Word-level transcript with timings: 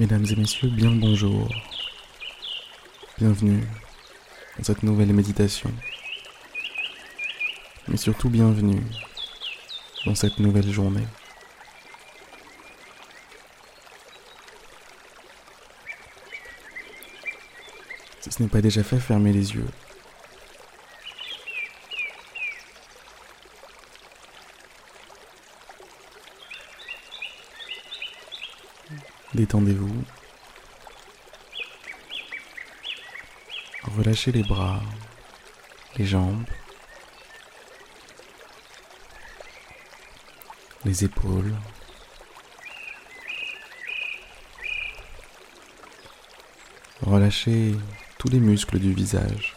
Mesdames 0.00 0.24
et 0.30 0.36
messieurs, 0.36 0.70
bien 0.70 0.92
bonjour. 0.92 1.46
Bienvenue 3.18 3.62
dans 4.56 4.64
cette 4.64 4.82
nouvelle 4.82 5.12
méditation. 5.12 5.70
Mais 7.86 7.98
surtout 7.98 8.30
bienvenue 8.30 8.80
dans 10.06 10.14
cette 10.14 10.38
nouvelle 10.38 10.72
journée. 10.72 11.06
Si 18.22 18.32
ce 18.32 18.42
n'est 18.42 18.48
pas 18.48 18.62
déjà 18.62 18.82
fait, 18.82 18.98
fermez 18.98 19.34
les 19.34 19.52
yeux. 19.52 19.68
Détendez-vous. 29.34 30.04
Relâchez 33.96 34.32
les 34.32 34.42
bras, 34.42 34.80
les 35.96 36.06
jambes, 36.06 36.44
les 40.84 41.04
épaules. 41.04 41.54
Relâchez 47.02 47.74
tous 48.18 48.28
les 48.28 48.40
muscles 48.40 48.78
du 48.78 48.92
visage. 48.92 49.54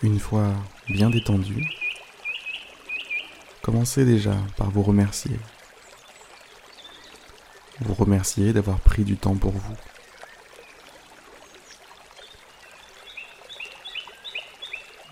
Une 0.00 0.20
fois 0.20 0.54
bien 0.88 1.10
détendu, 1.10 1.66
commencez 3.62 4.04
déjà 4.04 4.36
par 4.56 4.70
vous 4.70 4.84
remercier. 4.84 5.36
Vous 7.80 7.94
remercier 7.94 8.52
d'avoir 8.52 8.78
pris 8.78 9.02
du 9.02 9.16
temps 9.16 9.34
pour 9.34 9.50
vous. 9.50 9.76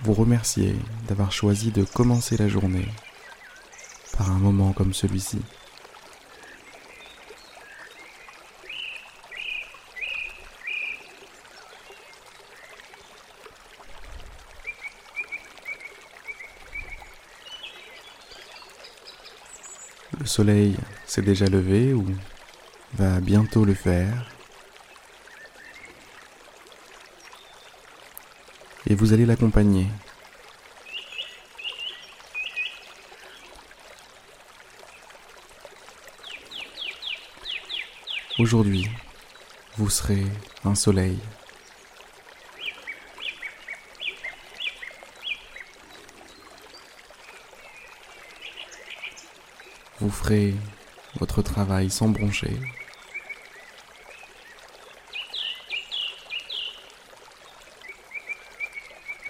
Vous 0.03 0.15
remercier 0.15 0.77
d'avoir 1.09 1.33
choisi 1.33 1.73
de 1.73 1.83
commencer 1.83 2.37
la 2.37 2.47
journée 2.47 2.87
par 4.17 4.31
un 4.31 4.39
moment 4.39 4.73
comme 4.73 4.95
celui-ci. 4.95 5.41
Le 20.19 20.25
soleil 20.25 20.77
s'est 21.06 21.22
déjà 21.22 21.47
levé 21.47 21.92
ou 21.92 22.06
va 22.95 23.20
bientôt 23.20 23.64
le 23.64 23.75
faire. 23.75 24.31
Et 28.87 28.94
vous 28.94 29.12
allez 29.12 29.27
l'accompagner. 29.27 29.87
Aujourd'hui, 38.39 38.89
vous 39.77 39.91
serez 39.91 40.25
un 40.64 40.75
soleil. 40.75 41.19
Vous 49.99 50.11
ferez 50.11 50.55
votre 51.19 51.41
travail 51.41 51.89
sans 51.91 52.09
broncher. 52.09 52.61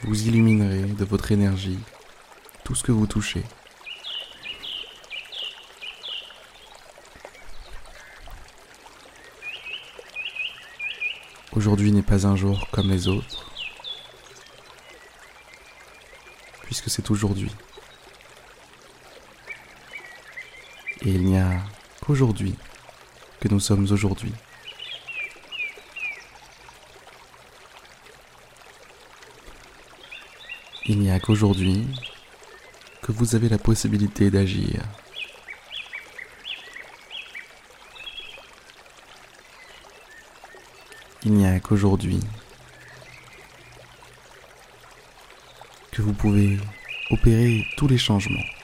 Vous 0.02 0.26
illuminerez 0.26 0.82
de 0.82 1.04
votre 1.04 1.30
énergie 1.30 1.78
tout 2.64 2.74
ce 2.74 2.82
que 2.82 2.90
vous 2.90 3.06
touchez. 3.06 3.44
Aujourd'hui 11.52 11.92
n'est 11.92 12.02
pas 12.02 12.26
un 12.26 12.34
jour 12.34 12.68
comme 12.72 12.90
les 12.90 13.06
autres, 13.06 13.50
puisque 16.62 16.90
c'est 16.90 17.10
aujourd'hui. 17.10 17.52
Et 21.02 21.10
il 21.10 21.24
n'y 21.24 21.38
a 21.38 21.62
qu'aujourd'hui 22.00 22.54
que 23.40 23.48
nous 23.48 23.60
sommes 23.60 23.86
aujourd'hui. 23.90 24.32
Il 30.86 31.00
n'y 31.00 31.10
a 31.10 31.18
qu'aujourd'hui 31.20 31.86
que 33.02 33.12
vous 33.12 33.34
avez 33.34 33.48
la 33.48 33.58
possibilité 33.58 34.30
d'agir. 34.30 34.82
Il 41.24 41.32
n'y 41.32 41.46
a 41.46 41.58
qu'aujourd'hui 41.60 42.20
que 45.90 46.02
vous 46.02 46.12
pouvez 46.12 46.58
opérer 47.10 47.66
tous 47.76 47.88
les 47.88 47.98
changements. 47.98 48.55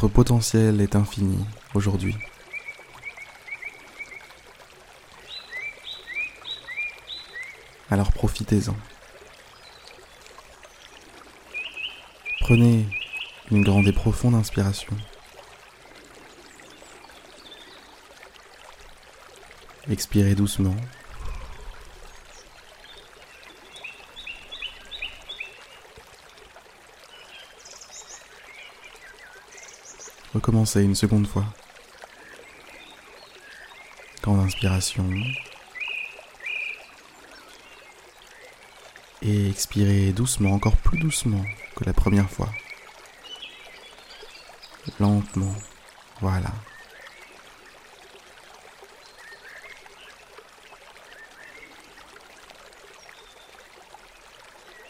Votre 0.00 0.14
potentiel 0.14 0.80
est 0.80 0.96
infini 0.96 1.44
aujourd'hui. 1.74 2.16
Alors 7.90 8.10
profitez-en. 8.10 8.74
Prenez 12.40 12.88
une 13.50 13.62
grande 13.62 13.88
et 13.88 13.92
profonde 13.92 14.36
inspiration. 14.36 14.96
Expirez 19.90 20.34
doucement. 20.34 20.76
Recommencez 30.34 30.82
une 30.82 30.94
seconde 30.94 31.26
fois. 31.26 31.44
Grande 34.22 34.40
inspiration. 34.40 35.08
Et 39.22 39.50
expirez 39.50 40.12
doucement, 40.12 40.52
encore 40.52 40.76
plus 40.76 40.98
doucement 40.98 41.44
que 41.74 41.84
la 41.84 41.92
première 41.92 42.30
fois. 42.30 42.48
Lentement. 45.00 45.54
Voilà. 46.20 46.52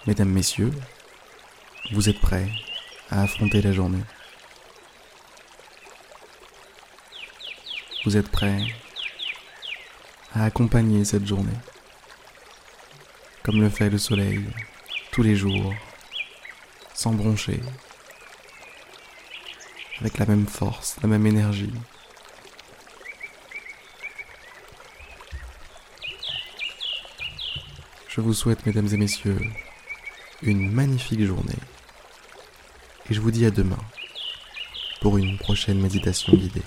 Mesdames, 0.06 0.28
Messieurs, 0.30 0.72
vous 1.92 2.08
êtes 2.08 2.20
prêts 2.20 2.50
à 3.10 3.22
affronter 3.22 3.62
la 3.62 3.72
journée. 3.72 4.02
Vous 8.04 8.16
êtes 8.16 8.30
prêts 8.30 8.66
à 10.32 10.44
accompagner 10.44 11.04
cette 11.04 11.26
journée, 11.26 11.58
comme 13.42 13.60
le 13.60 13.68
fait 13.68 13.90
le 13.90 13.98
soleil 13.98 14.46
tous 15.10 15.22
les 15.22 15.36
jours, 15.36 15.74
sans 16.94 17.12
broncher, 17.12 17.60
avec 20.00 20.16
la 20.16 20.24
même 20.24 20.46
force, 20.46 20.96
la 21.02 21.08
même 21.08 21.26
énergie. 21.26 21.74
Je 28.08 28.22
vous 28.22 28.32
souhaite, 28.32 28.64
mesdames 28.64 28.88
et 28.92 28.96
messieurs, 28.96 29.40
une 30.42 30.70
magnifique 30.72 31.22
journée. 31.24 31.52
Et 33.10 33.14
je 33.14 33.20
vous 33.20 33.30
dis 33.30 33.44
à 33.44 33.50
demain 33.50 33.78
pour 35.02 35.18
une 35.18 35.36
prochaine 35.36 35.80
méditation 35.80 36.32
guidée. 36.32 36.62